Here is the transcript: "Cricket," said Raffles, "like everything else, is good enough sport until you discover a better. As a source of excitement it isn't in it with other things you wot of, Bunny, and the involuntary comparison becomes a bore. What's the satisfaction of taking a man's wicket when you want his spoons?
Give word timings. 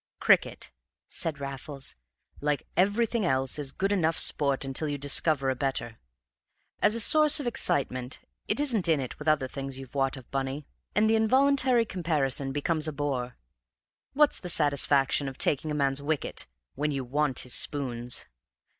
"Cricket," 0.19 0.71
said 1.09 1.39
Raffles, 1.39 1.95
"like 2.39 2.65
everything 2.75 3.23
else, 3.23 3.59
is 3.59 3.71
good 3.71 3.91
enough 3.91 4.17
sport 4.17 4.65
until 4.65 4.89
you 4.89 4.97
discover 4.97 5.51
a 5.51 5.55
better. 5.55 5.99
As 6.81 6.95
a 6.95 6.99
source 6.99 7.39
of 7.39 7.45
excitement 7.45 8.19
it 8.47 8.59
isn't 8.59 8.87
in 8.89 8.99
it 8.99 9.19
with 9.19 9.27
other 9.27 9.47
things 9.47 9.77
you 9.77 9.87
wot 9.93 10.17
of, 10.17 10.31
Bunny, 10.31 10.65
and 10.95 11.07
the 11.07 11.15
involuntary 11.15 11.85
comparison 11.85 12.51
becomes 12.51 12.87
a 12.87 12.91
bore. 12.91 13.37
What's 14.13 14.39
the 14.39 14.49
satisfaction 14.49 15.27
of 15.29 15.37
taking 15.37 15.69
a 15.69 15.75
man's 15.75 16.01
wicket 16.01 16.47
when 16.73 16.89
you 16.89 17.03
want 17.03 17.41
his 17.41 17.53
spoons? 17.53 18.25